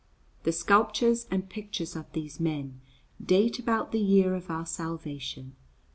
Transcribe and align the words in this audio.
The 0.41 0.51
sculptures 0.51 1.27
and 1.29 1.47
pictures 1.47 1.95
of 1.95 2.11
these 2.13 2.39
men 2.39 2.81
date 3.23 3.59
about 3.59 3.91
the 3.91 3.99
year 3.99 4.33
of 4.33 4.49
our 4.49 4.65
salvation 4.65 5.53
1447. 5.53 5.55